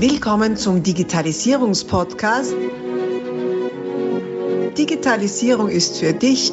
Willkommen 0.00 0.56
zum 0.56 0.84
Digitalisierungspodcast. 0.84 2.54
Digitalisierung 4.78 5.68
ist 5.68 5.98
für 5.98 6.12
dich 6.12 6.52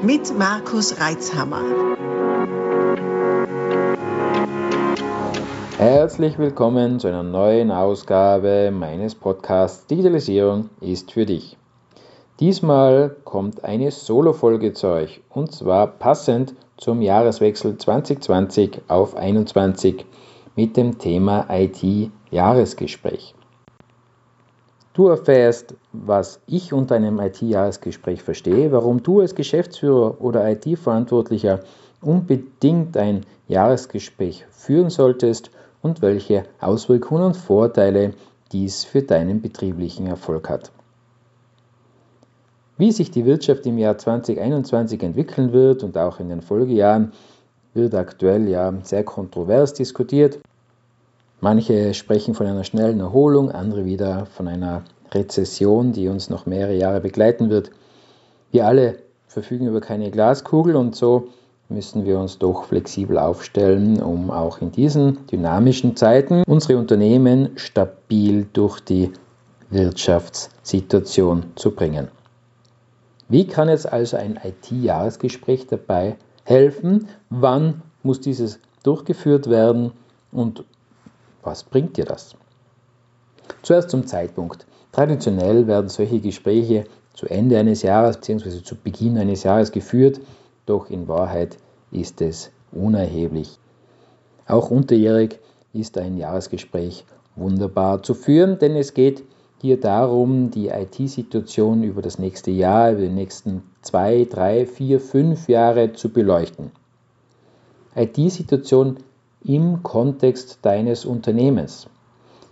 mit 0.00 0.38
Markus 0.38 0.98
Reitzhammer. 0.98 1.60
Herzlich 5.76 6.38
willkommen 6.38 6.98
zu 7.00 7.08
einer 7.08 7.22
neuen 7.22 7.70
Ausgabe 7.70 8.70
meines 8.72 9.14
Podcasts 9.14 9.86
Digitalisierung 9.88 10.70
ist 10.80 11.12
für 11.12 11.26
dich. 11.26 11.58
Diesmal 12.40 13.14
kommt 13.22 13.62
eine 13.62 13.92
Solo-Folge 13.92 14.72
zu 14.72 14.88
euch 14.88 15.20
und 15.30 15.52
zwar 15.52 15.86
passend 15.86 16.56
zum 16.76 17.00
Jahreswechsel 17.00 17.78
2020 17.78 18.80
auf 18.88 19.12
2021 19.12 20.04
mit 20.56 20.76
dem 20.76 20.98
Thema 20.98 21.46
IT-Jahresgespräch. 21.48 23.36
Du 24.94 25.06
erfährst, 25.06 25.76
was 25.92 26.40
ich 26.48 26.72
unter 26.72 26.96
einem 26.96 27.20
IT-Jahresgespräch 27.20 28.24
verstehe, 28.24 28.72
warum 28.72 29.00
du 29.00 29.20
als 29.20 29.36
Geschäftsführer 29.36 30.20
oder 30.20 30.50
IT-Verantwortlicher 30.50 31.60
unbedingt 32.00 32.96
ein 32.96 33.24
Jahresgespräch 33.46 34.44
führen 34.50 34.90
solltest 34.90 35.52
und 35.82 36.02
welche 36.02 36.46
Auswirkungen 36.60 37.22
und 37.22 37.36
Vorteile 37.36 38.14
dies 38.50 38.82
für 38.82 39.02
deinen 39.02 39.40
betrieblichen 39.40 40.08
Erfolg 40.08 40.48
hat. 40.48 40.73
Wie 42.76 42.90
sich 42.90 43.12
die 43.12 43.24
Wirtschaft 43.24 43.66
im 43.66 43.78
Jahr 43.78 43.98
2021 43.98 45.00
entwickeln 45.02 45.52
wird 45.52 45.84
und 45.84 45.96
auch 45.96 46.18
in 46.18 46.28
den 46.28 46.42
Folgejahren, 46.42 47.12
wird 47.72 47.94
aktuell 47.94 48.48
ja 48.48 48.72
sehr 48.82 49.04
kontrovers 49.04 49.74
diskutiert. 49.74 50.40
Manche 51.40 51.94
sprechen 51.94 52.34
von 52.34 52.46
einer 52.46 52.64
schnellen 52.64 52.98
Erholung, 52.98 53.52
andere 53.52 53.84
wieder 53.84 54.26
von 54.26 54.48
einer 54.48 54.82
Rezession, 55.12 55.92
die 55.92 56.08
uns 56.08 56.30
noch 56.30 56.46
mehrere 56.46 56.74
Jahre 56.74 57.00
begleiten 57.00 57.48
wird. 57.48 57.70
Wir 58.50 58.66
alle 58.66 58.98
verfügen 59.28 59.68
über 59.68 59.80
keine 59.80 60.10
Glaskugel 60.10 60.74
und 60.74 60.96
so 60.96 61.28
müssen 61.68 62.04
wir 62.04 62.18
uns 62.18 62.38
doch 62.38 62.64
flexibel 62.64 63.18
aufstellen, 63.18 64.02
um 64.02 64.30
auch 64.30 64.60
in 64.60 64.72
diesen 64.72 65.26
dynamischen 65.28 65.94
Zeiten 65.96 66.42
unsere 66.46 66.76
Unternehmen 66.76 67.50
stabil 67.54 68.46
durch 68.52 68.80
die 68.80 69.12
Wirtschaftssituation 69.70 71.44
zu 71.54 71.70
bringen. 71.70 72.08
Wie 73.28 73.46
kann 73.46 73.68
jetzt 73.68 73.90
also 73.90 74.16
ein 74.16 74.38
IT-Jahresgespräch 74.42 75.66
dabei 75.66 76.16
helfen? 76.44 77.08
Wann 77.30 77.82
muss 78.02 78.20
dieses 78.20 78.60
durchgeführt 78.82 79.48
werden 79.48 79.92
und 80.30 80.64
was 81.42 81.64
bringt 81.64 81.96
dir 81.96 82.04
das? 82.04 82.36
Zuerst 83.62 83.90
zum 83.90 84.06
Zeitpunkt. 84.06 84.66
Traditionell 84.92 85.66
werden 85.66 85.88
solche 85.88 86.20
Gespräche 86.20 86.84
zu 87.14 87.26
Ende 87.26 87.58
eines 87.58 87.82
Jahres 87.82 88.16
bzw. 88.18 88.62
zu 88.62 88.76
Beginn 88.76 89.18
eines 89.18 89.42
Jahres 89.42 89.72
geführt, 89.72 90.20
doch 90.66 90.90
in 90.90 91.08
Wahrheit 91.08 91.56
ist 91.90 92.20
es 92.20 92.50
unerheblich. 92.72 93.58
Auch 94.46 94.70
unterjährig 94.70 95.38
ist 95.72 95.96
ein 95.98 96.16
Jahresgespräch 96.16 97.04
wunderbar 97.36 98.02
zu 98.02 98.14
führen, 98.14 98.58
denn 98.58 98.76
es 98.76 98.94
geht 98.94 99.24
hier 99.64 99.80
darum, 99.80 100.50
die 100.50 100.68
IT-Situation 100.68 101.84
über 101.84 102.02
das 102.02 102.18
nächste 102.18 102.50
Jahr, 102.50 102.92
über 102.92 103.00
die 103.00 103.08
nächsten 103.08 103.62
zwei, 103.80 104.26
drei, 104.28 104.66
vier, 104.66 105.00
fünf 105.00 105.48
Jahre 105.48 105.94
zu 105.94 106.10
beleuchten. 106.10 106.70
IT-Situation 107.96 108.98
im 109.42 109.82
Kontext 109.82 110.58
deines 110.60 111.06
Unternehmens, 111.06 111.88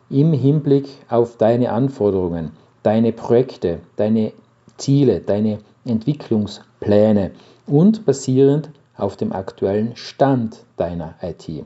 im 0.08 0.32
Hinblick 0.32 0.88
auf 1.10 1.36
deine 1.36 1.72
Anforderungen, 1.72 2.52
deine 2.82 3.12
Projekte, 3.12 3.80
deine 3.96 4.32
Ziele, 4.78 5.20
deine 5.20 5.58
Entwicklungspläne 5.84 7.32
und 7.66 8.06
basierend 8.06 8.70
auf 8.96 9.18
dem 9.18 9.34
aktuellen 9.34 9.96
Stand 9.96 10.64
deiner 10.78 11.16
IT. 11.20 11.62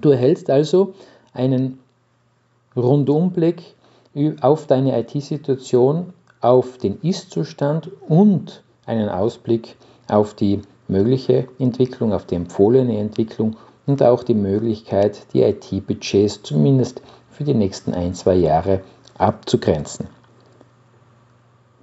Du 0.00 0.10
erhältst 0.10 0.50
also 0.50 0.94
einen 1.34 1.78
Rundumblick 2.74 3.76
auf 4.40 4.66
deine 4.66 4.98
IT-Situation, 4.98 6.12
auf 6.40 6.78
den 6.78 7.00
Ist-Zustand 7.00 7.90
und 8.08 8.62
einen 8.86 9.08
Ausblick 9.08 9.76
auf 10.08 10.34
die 10.34 10.62
mögliche 10.88 11.46
Entwicklung, 11.58 12.12
auf 12.12 12.26
die 12.26 12.34
empfohlene 12.34 12.98
Entwicklung 12.98 13.56
und 13.86 14.02
auch 14.02 14.22
die 14.22 14.34
Möglichkeit, 14.34 15.32
die 15.32 15.42
IT-Budgets 15.42 16.42
zumindest 16.42 17.02
für 17.30 17.44
die 17.44 17.54
nächsten 17.54 17.94
ein, 17.94 18.14
zwei 18.14 18.34
Jahre 18.34 18.82
abzugrenzen. 19.16 20.08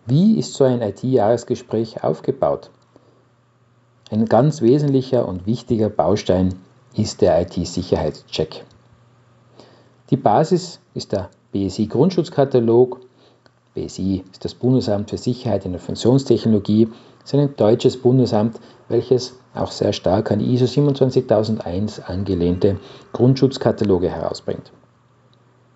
Wie 0.05 0.37
ist 0.37 0.53
so 0.53 0.63
ein 0.63 0.81
IT-Jahresgespräch 0.81 2.03
aufgebaut? 2.03 2.69
Ein 4.09 4.25
ganz 4.25 4.61
wesentlicher 4.61 5.27
und 5.27 5.45
wichtiger 5.45 5.89
Baustein 5.89 6.55
ist 6.95 7.21
der 7.21 7.41
IT-Sicherheitscheck. 7.41 8.65
Die 10.09 10.17
Basis 10.17 10.79
ist 10.93 11.11
der 11.11 11.29
BSI 11.53 11.87
Grundschutzkatalog. 11.87 12.99
BSI 13.73 14.23
ist 14.31 14.43
das 14.43 14.53
Bundesamt 14.53 15.09
für 15.09 15.17
Sicherheit 15.17 15.65
in 15.65 15.71
der 15.71 15.79
Informationstechnologie, 15.79 16.89
ist 17.23 17.33
ein 17.33 17.55
deutsches 17.55 17.97
Bundesamt, 18.01 18.59
welches 18.89 19.37
auch 19.53 19.71
sehr 19.71 19.93
stark 19.93 20.31
an 20.31 20.39
ISO 20.39 20.65
27001 20.65 21.99
angelehnte 22.01 22.79
Grundschutzkataloge 23.13 24.09
herausbringt. 24.09 24.71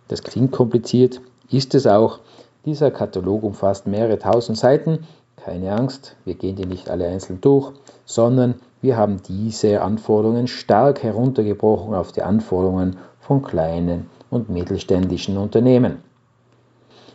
Das 0.08 0.24
klingt 0.24 0.52
kompliziert, 0.52 1.22
ist 1.50 1.74
es 1.74 1.88
auch. 1.88 2.20
Dieser 2.66 2.92
Katalog 2.92 3.44
umfasst 3.44 3.88
mehrere 3.88 4.20
tausend 4.20 4.58
Seiten. 4.58 5.08
Keine 5.38 5.72
Angst, 5.74 6.16
wir 6.26 6.36
gehen 6.36 6.56
die 6.56 6.66
nicht 6.66 6.90
alle 6.90 7.08
einzeln 7.08 7.40
durch, 7.42 7.72
sondern 8.06 8.56
wir 8.82 8.98
haben 8.98 9.22
diese 9.28 9.82
Anforderungen 9.82 10.48
stark 10.48 11.02
heruntergebrochen 11.02 11.94
auf 11.94 12.12
die 12.12 12.24
Anforderungen 12.24 12.98
von 13.20 13.42
kleinen 13.42 14.10
und 14.32 14.50
mittelständischen 14.50 15.38
Unternehmen. 15.38 16.00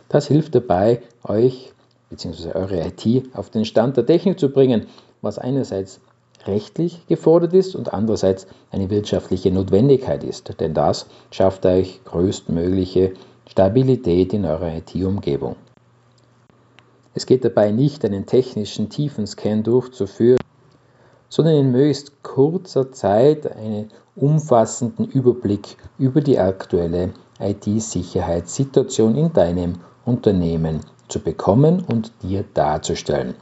Das 0.07 0.27
hilft 0.27 0.55
dabei, 0.55 1.01
euch 1.25 1.73
bzw. 2.09 2.53
eure 2.53 2.87
IT 2.87 3.35
auf 3.35 3.49
den 3.49 3.65
Stand 3.65 3.97
der 3.97 4.05
Technik 4.05 4.39
zu 4.39 4.49
bringen, 4.49 4.87
was 5.21 5.37
einerseits 5.37 5.99
rechtlich 6.45 7.05
gefordert 7.07 7.53
ist 7.53 7.75
und 7.75 7.93
andererseits 7.93 8.47
eine 8.71 8.89
wirtschaftliche 8.89 9.51
Notwendigkeit 9.51 10.23
ist, 10.23 10.59
denn 10.61 10.73
das 10.73 11.07
schafft 11.31 11.65
euch 11.65 11.99
größtmögliche 12.05 13.13
Stabilität 13.49 14.33
in 14.33 14.45
eurer 14.45 14.77
IT-Umgebung. 14.77 15.57
Es 17.13 17.25
geht 17.25 17.43
dabei 17.43 17.71
nicht, 17.71 18.05
einen 18.05 18.25
technischen 18.27 18.89
Tiefenscan 18.89 19.63
durchzuführen, 19.63 20.39
sondern 21.29 21.55
in 21.55 21.71
möglichst 21.71 22.23
kurzer 22.23 22.91
Zeit 22.91 23.51
einen 23.55 23.89
umfassenden 24.15 25.07
Überblick 25.07 25.77
über 25.97 26.21
die 26.21 26.39
aktuelle 26.39 27.11
IT-Sicherheitssituation 27.39 29.15
in 29.15 29.33
deinem 29.33 29.75
Unternehmen 30.05 30.81
zu 31.07 31.19
bekommen 31.19 31.83
und 31.87 32.11
dir 32.23 32.43
darzustellen. 32.53 33.35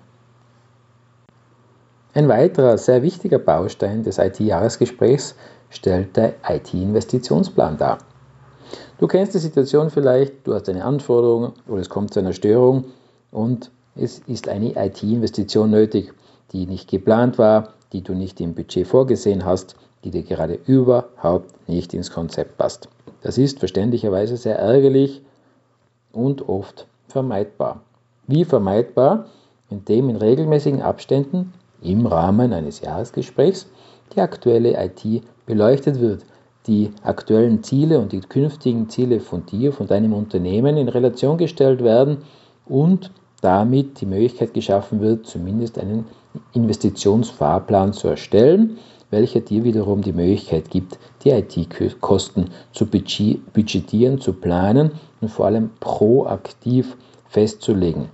Ein 2.13 2.29
weiterer 2.29 2.77
sehr 2.77 3.03
wichtiger 3.03 3.39
Baustein 3.39 4.03
des 4.03 4.17
IT-Jahresgesprächs 4.17 5.35
stellt 5.69 6.15
der 6.15 6.35
IT-Investitionsplan 6.47 7.77
dar. 7.77 7.97
Du 8.97 9.07
kennst 9.07 9.33
die 9.33 9.39
Situation 9.39 9.89
vielleicht, 9.89 10.47
du 10.47 10.53
hast 10.53 10.69
eine 10.69 10.85
Anforderung 10.85 11.53
oder 11.67 11.81
es 11.81 11.89
kommt 11.89 12.13
zu 12.13 12.19
einer 12.19 12.33
Störung 12.33 12.85
und 13.31 13.71
es 13.95 14.19
ist 14.19 14.47
eine 14.47 14.75
IT-Investition 14.75 15.69
nötig, 15.69 16.13
die 16.51 16.65
nicht 16.65 16.89
geplant 16.89 17.37
war, 17.37 17.73
die 17.95 18.01
du 18.01 18.13
nicht 18.13 18.41
im 18.41 18.53
Budget 18.53 18.85
vorgesehen 18.85 19.45
hast, 19.45 19.77
die 20.03 20.11
dir 20.11 20.23
gerade 20.23 20.59
überhaupt 20.65 21.69
nicht 21.69 21.93
ins 21.93 22.11
Konzept 22.11 22.57
passt. 22.57 22.89
Das 23.21 23.37
ist 23.37 23.59
verständlicherweise 23.59 24.35
sehr 24.35 24.59
ärgerlich 24.59 25.21
und 26.11 26.49
oft 26.49 26.87
vermeidbar. 27.07 27.81
Wie 28.27 28.43
vermeidbar? 28.43 29.27
Indem 29.69 30.09
in 30.09 30.17
regelmäßigen 30.17 30.81
Abständen 30.81 31.53
im 31.81 32.05
Rahmen 32.05 32.51
eines 32.51 32.81
Jahresgesprächs 32.81 33.67
die 34.13 34.19
aktuelle 34.19 34.75
IT 34.83 35.23
beleuchtet 35.45 36.01
wird, 36.01 36.25
die 36.67 36.91
aktuellen 37.01 37.63
Ziele 37.63 37.99
und 37.99 38.11
die 38.11 38.19
künftigen 38.19 38.89
Ziele 38.89 39.21
von 39.21 39.45
dir, 39.45 39.71
von 39.71 39.87
deinem 39.87 40.11
Unternehmen 40.13 40.75
in 40.75 40.89
Relation 40.89 41.37
gestellt 41.37 41.81
werden 41.81 42.17
und 42.65 43.11
damit 43.39 44.01
die 44.01 44.05
Möglichkeit 44.05 44.53
geschaffen 44.53 44.99
wird, 44.99 45.25
zumindest 45.25 45.79
einen 45.79 46.05
Investitionsfahrplan 46.53 47.93
zu 47.93 48.07
erstellen, 48.07 48.77
welcher 49.11 49.39
dir 49.39 49.63
wiederum 49.63 50.01
die 50.01 50.13
Möglichkeit 50.13 50.69
gibt, 50.69 50.99
die 51.23 51.29
IT-Kosten 51.29 52.49
zu 52.71 52.85
budgetieren, 52.85 54.19
zu 54.19 54.33
planen 54.33 54.91
und 55.21 55.29
vor 55.29 55.45
allem 55.45 55.69
proaktiv 55.79 56.97
festzulegen. 57.29 58.09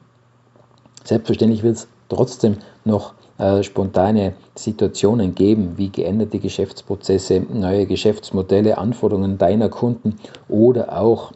Selbstverständlich 1.03 1.63
wird 1.63 1.77
es 1.77 1.87
trotzdem 2.09 2.57
noch 2.85 3.13
äh, 3.37 3.63
spontane 3.63 4.33
Situationen 4.55 5.33
geben, 5.33 5.73
wie 5.77 5.89
geänderte 5.89 6.37
Geschäftsprozesse, 6.37 7.43
neue 7.51 7.87
Geschäftsmodelle, 7.87 8.77
Anforderungen 8.77 9.37
deiner 9.37 9.69
Kunden 9.69 10.17
oder 10.47 11.01
auch 11.01 11.31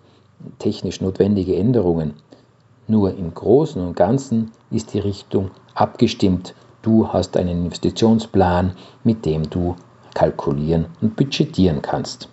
technisch 0.59 1.01
notwendige 1.01 1.55
Änderungen. 1.55 2.13
Nur 2.87 3.17
im 3.17 3.33
Großen 3.33 3.81
und 3.81 3.95
Ganzen 3.95 4.51
ist 4.69 4.93
die 4.93 4.99
Richtung 4.99 5.49
abgestimmt. 5.73 6.53
Du 6.85 7.07
hast 7.07 7.35
einen 7.35 7.65
Investitionsplan, 7.65 8.75
mit 9.03 9.25
dem 9.25 9.49
du 9.49 9.75
kalkulieren 10.13 10.85
und 11.01 11.15
budgetieren 11.15 11.81
kannst. 11.81 12.29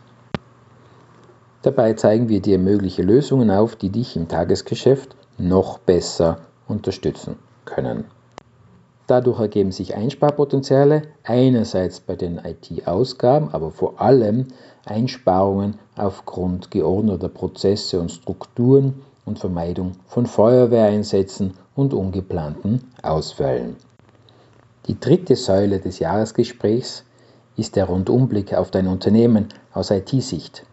Dabei 1.63 1.95
zeigen 1.95 2.29
wir 2.29 2.43
dir 2.43 2.59
mögliche 2.59 3.03
Lösungen 3.03 3.51
auf, 3.51 3.77
die 3.77 3.89
dich 3.89 4.15
im 4.15 4.29
Tagesgeschäft 4.29 5.17
noch 5.39 5.79
besser 5.79 6.41
unterstützen 6.69 7.37
können. 7.65 8.05
Dadurch 9.07 9.41
ergeben 9.41 9.73
sich 9.73 9.97
Einsparpotenziale, 9.97 11.05
einerseits 11.25 12.01
bei 12.01 12.17
den 12.17 12.37
IT-Ausgaben, 12.37 13.49
aber 13.55 13.71
vor 13.71 14.03
allem 14.03 14.49
Einsparungen 14.85 15.79
aufgrund 15.97 16.71
geordneter 16.71 17.31
Prozesse 17.31 17.99
und 17.99 18.13
Strukturen 18.13 19.01
und 19.25 19.39
Vermeidung 19.39 19.93
von 20.09 20.27
Feuerwehreinsätzen 20.27 21.55
und 21.75 21.95
ungeplanten 21.95 22.93
Ausfällen. 23.03 23.77
Die 24.89 24.99
dritte 24.99 25.37
Säule 25.37 25.79
des 25.79 26.01
Jahresgesprächs 26.01 27.05
ist 27.57 27.77
der 27.77 27.85
Rundumblick 27.85 28.53
auf 28.55 28.73
dein 28.73 28.89
Unternehmen 28.89 29.47
aus 29.73 29.93
IT-Sicht. 29.93 30.65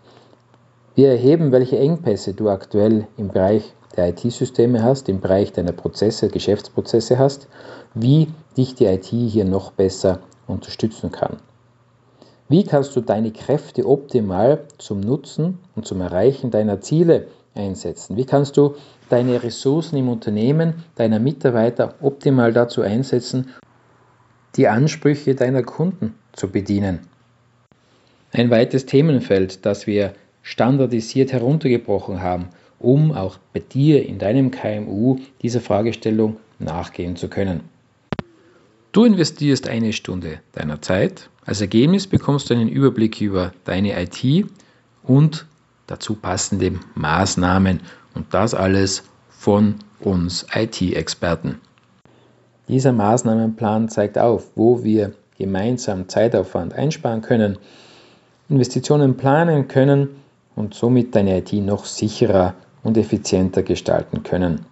Wir 0.95 1.09
erheben, 1.09 1.51
welche 1.51 1.77
Engpässe 1.77 2.33
du 2.33 2.49
aktuell 2.49 3.07
im 3.17 3.27
Bereich 3.27 3.71
der 3.95 4.09
IT-Systeme 4.09 4.81
hast, 4.81 5.09
im 5.09 5.19
Bereich 5.19 5.53
deiner 5.53 5.73
Prozesse, 5.73 6.29
Geschäftsprozesse 6.29 7.19
hast, 7.19 7.47
wie 7.93 8.29
dich 8.57 8.73
die 8.73 8.85
IT 8.85 9.05
hier 9.05 9.45
noch 9.45 9.73
besser 9.73 10.19
unterstützen 10.47 11.11
kann. 11.11 11.37
Wie 12.47 12.63
kannst 12.63 12.95
du 12.95 13.01
deine 13.01 13.31
Kräfte 13.31 13.85
optimal 13.85 14.65
zum 14.79 15.01
Nutzen 15.01 15.59
und 15.75 15.85
zum 15.85 16.01
Erreichen 16.01 16.49
deiner 16.49 16.81
Ziele 16.81 17.27
einsetzen? 17.53 18.17
Wie 18.17 18.25
kannst 18.25 18.57
du 18.57 18.73
deine 19.09 19.43
Ressourcen 19.43 19.97
im 19.97 20.09
Unternehmen, 20.09 20.83
deiner 20.95 21.19
Mitarbeiter 21.19 21.93
optimal 22.01 22.51
dazu 22.51 22.81
einsetzen, 22.81 23.53
die 24.55 24.67
Ansprüche 24.67 25.35
deiner 25.35 25.63
Kunden 25.63 26.15
zu 26.33 26.49
bedienen? 26.49 26.99
Ein 28.31 28.49
weites 28.49 28.85
Themenfeld, 28.85 29.65
das 29.65 29.87
wir 29.87 30.13
standardisiert 30.43 31.33
heruntergebrochen 31.33 32.21
haben 32.21 32.49
um 32.79 33.11
auch 33.11 33.37
bei 33.53 33.59
dir 33.59 34.05
in 34.05 34.17
deinem 34.17 34.51
KMU 34.51 35.19
dieser 35.41 35.61
Fragestellung 35.61 36.37
nachgehen 36.57 37.15
zu 37.15 37.27
können. 37.27 37.61
Du 38.91 39.05
investierst 39.05 39.67
eine 39.67 39.93
Stunde 39.93 40.39
deiner 40.53 40.81
Zeit. 40.81 41.29
Als 41.45 41.61
Ergebnis 41.61 42.07
bekommst 42.07 42.49
du 42.49 42.55
einen 42.55 42.69
Überblick 42.69 43.21
über 43.21 43.53
deine 43.65 44.01
IT 44.01 44.47
und 45.03 45.45
dazu 45.87 46.15
passende 46.15 46.79
Maßnahmen 46.95 47.81
und 48.15 48.33
das 48.33 48.53
alles 48.53 49.03
von 49.29 49.75
uns 49.99 50.45
IT-Experten. 50.53 51.59
Dieser 52.69 52.93
Maßnahmenplan 52.93 53.89
zeigt 53.89 54.19
auf, 54.19 54.51
wo 54.55 54.83
wir 54.83 55.13
gemeinsam 55.39 56.07
Zeitaufwand 56.07 56.73
einsparen 56.73 57.21
können, 57.21 57.57
Investitionen 58.47 59.17
planen 59.17 59.67
können 59.67 60.09
und 60.55 60.75
somit 60.75 61.15
deine 61.15 61.39
IT 61.39 61.51
noch 61.53 61.85
sicherer 61.85 62.53
und 62.83 62.95
effizienter 62.95 63.63
gestalten 63.63 64.21
können. 64.21 64.65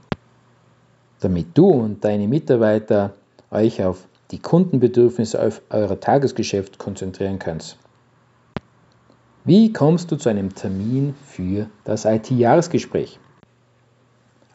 Damit 1.21 1.57
du 1.57 1.69
und 1.69 2.05
deine 2.05 2.27
Mitarbeiter 2.27 3.13
euch 3.49 3.83
auf 3.83 4.07
die 4.29 4.39
Kundenbedürfnisse 4.39 5.41
auf 5.41 5.61
euer 5.71 5.99
Tagesgeschäft 5.99 6.77
konzentrieren 6.77 7.39
könnt. 7.39 7.77
Wie 9.44 9.73
kommst 9.73 10.11
du 10.11 10.17
zu 10.17 10.29
einem 10.29 10.53
Termin 10.53 11.15
für 11.25 11.67
das 11.83 12.05
IT-Jahresgespräch? 12.05 13.19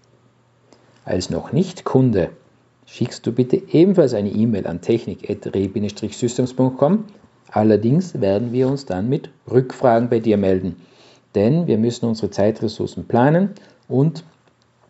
Als 1.05 1.29
noch 1.29 1.51
nicht 1.51 1.83
Kunde 1.83 2.31
schickst 2.87 3.27
du 3.27 3.33
bitte 3.33 3.61
ebenfalls 3.71 4.15
eine 4.15 4.31
E-Mail 4.31 4.65
an 4.65 4.81
technik.re-systems.com. 4.81 7.03
Allerdings 7.51 8.19
werden 8.19 8.51
wir 8.51 8.67
uns 8.67 8.87
dann 8.87 9.09
mit 9.09 9.29
Rückfragen 9.47 10.09
bei 10.09 10.19
dir 10.19 10.37
melden, 10.37 10.77
denn 11.35 11.67
wir 11.67 11.77
müssen 11.77 12.07
unsere 12.07 12.31
Zeitressourcen 12.31 13.07
planen 13.07 13.51
und 13.87 14.23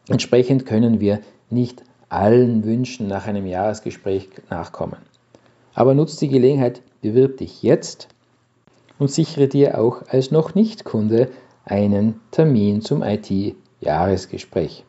entsprechend 0.07 0.65
können 0.65 1.01
wir 1.01 1.19
nicht 1.49 1.83
allen 2.07 2.63
Wünschen 2.63 3.09
nach 3.09 3.27
einem 3.27 3.45
Jahresgespräch 3.45 4.29
nachkommen. 4.49 4.95
Aber 5.77 5.93
nutzt 5.93 6.19
die 6.21 6.27
Gelegenheit, 6.27 6.81
bewirb 7.03 7.37
dich 7.37 7.61
jetzt 7.61 8.07
und 8.97 9.11
sichere 9.11 9.47
dir 9.47 9.79
auch 9.79 10.01
als 10.07 10.31
noch 10.31 10.55
nicht 10.55 10.85
Kunde 10.85 11.29
einen 11.65 12.19
Termin 12.31 12.81
zum 12.81 13.03
IT-Jahresgespräch. 13.03 14.85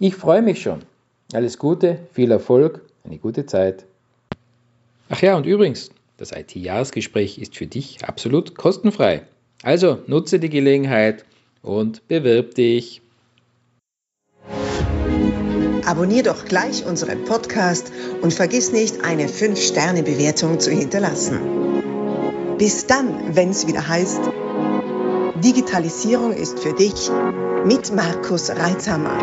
Ich 0.00 0.16
freue 0.16 0.42
mich 0.42 0.60
schon. 0.60 0.80
Alles 1.32 1.58
Gute, 1.58 2.00
viel 2.10 2.32
Erfolg, 2.32 2.84
eine 3.04 3.18
gute 3.18 3.46
Zeit. 3.46 3.86
Ach 5.10 5.22
ja, 5.22 5.36
und 5.36 5.46
übrigens, 5.46 5.92
das 6.16 6.32
IT-Jahresgespräch 6.32 7.38
ist 7.38 7.54
für 7.54 7.68
dich 7.68 8.04
absolut 8.04 8.56
kostenfrei. 8.56 9.22
Also 9.62 9.98
nutze 10.06 10.38
die 10.38 10.48
Gelegenheit 10.48 11.24
und 11.62 12.06
bewirb 12.08 12.54
dich. 12.54 13.02
Abonnier 15.84 16.22
doch 16.22 16.44
gleich 16.44 16.86
unseren 16.86 17.24
Podcast 17.24 17.92
und 18.22 18.32
vergiss 18.32 18.72
nicht, 18.72 19.04
eine 19.04 19.26
5-Sterne-Bewertung 19.26 20.60
zu 20.60 20.70
hinterlassen. 20.70 21.40
Bis 22.58 22.86
dann, 22.86 23.34
wenn 23.34 23.50
es 23.50 23.66
wieder 23.66 23.88
heißt, 23.88 24.20
Digitalisierung 25.42 26.32
ist 26.32 26.60
für 26.60 26.74
dich 26.74 27.10
mit 27.64 27.94
Markus 27.94 28.50
Reitzhammer. 28.50 29.18